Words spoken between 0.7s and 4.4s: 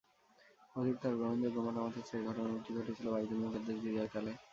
অধিকতর গ্রহণযোগ্য মতামত হচ্ছে—এ ঘটনাটি ঘটেছিল বায়তুল মুকাদ্দাস বিজয়কালে।